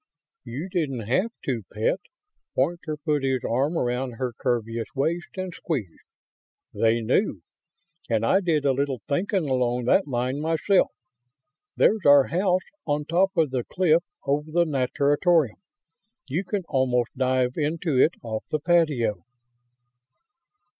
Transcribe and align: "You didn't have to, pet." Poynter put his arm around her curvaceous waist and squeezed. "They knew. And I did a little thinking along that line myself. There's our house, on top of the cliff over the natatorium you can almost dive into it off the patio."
"You 0.43 0.67
didn't 0.67 1.01
have 1.07 1.29
to, 1.45 1.61
pet." 1.71 1.99
Poynter 2.55 2.97
put 2.97 3.21
his 3.23 3.41
arm 3.47 3.77
around 3.77 4.13
her 4.13 4.33
curvaceous 4.33 4.87
waist 4.95 5.27
and 5.35 5.53
squeezed. 5.53 6.01
"They 6.73 7.01
knew. 7.01 7.43
And 8.09 8.25
I 8.25 8.39
did 8.41 8.65
a 8.65 8.71
little 8.73 9.03
thinking 9.07 9.47
along 9.47 9.85
that 9.85 10.07
line 10.07 10.41
myself. 10.41 10.89
There's 11.75 12.03
our 12.03 12.23
house, 12.29 12.63
on 12.87 13.05
top 13.05 13.37
of 13.37 13.51
the 13.51 13.63
cliff 13.63 14.01
over 14.25 14.49
the 14.49 14.65
natatorium 14.65 15.57
you 16.27 16.45
can 16.45 16.63
almost 16.67 17.15
dive 17.15 17.51
into 17.55 17.99
it 17.99 18.13
off 18.23 18.47
the 18.49 18.59
patio." 18.59 19.23